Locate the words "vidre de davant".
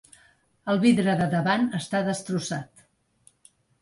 0.85-1.67